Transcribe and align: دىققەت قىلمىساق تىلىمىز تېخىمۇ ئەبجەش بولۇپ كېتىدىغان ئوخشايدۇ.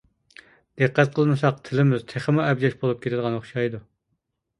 دىققەت 0.83 1.11
قىلمىساق 1.19 1.59
تىلىمىز 1.69 2.05
تېخىمۇ 2.13 2.41
ئەبجەش 2.45 2.79
بولۇپ 2.85 3.05
كېتىدىغان 3.05 3.37
ئوخشايدۇ. 3.41 3.83